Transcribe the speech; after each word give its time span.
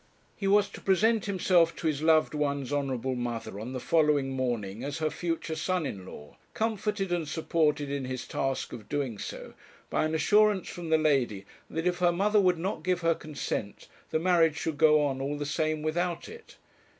He 0.35 0.47
was 0.47 0.67
to 0.69 0.81
present 0.81 1.25
himself 1.25 1.75
to 1.75 1.85
his 1.85 2.01
loved 2.01 2.33
one's 2.33 2.73
honourable 2.73 3.13
mother 3.13 3.59
on 3.59 3.71
the 3.71 3.79
following 3.79 4.31
morning 4.31 4.83
as 4.83 4.97
her 4.97 5.11
future 5.11 5.55
son 5.55 5.85
in 5.85 6.07
law, 6.07 6.37
comforted 6.55 7.11
and 7.11 7.27
supported 7.27 7.91
in 7.91 8.05
his 8.05 8.27
task 8.27 8.73
of 8.73 8.89
doing 8.89 9.19
so 9.19 9.53
by 9.91 10.05
an 10.05 10.15
assurance 10.15 10.69
from 10.69 10.89
the 10.89 10.97
lady 10.97 11.45
that 11.69 11.85
if 11.85 11.99
her 11.99 12.11
mother 12.11 12.41
would 12.41 12.57
not 12.57 12.81
give 12.81 13.01
her 13.01 13.13
consent 13.13 13.87
the 14.09 14.17
marriage 14.17 14.57
should 14.57 14.79
go 14.79 15.05
on 15.05 15.21
all 15.21 15.37
the 15.37 15.45
same 15.45 15.83
without 15.83 16.27
it. 16.27 16.57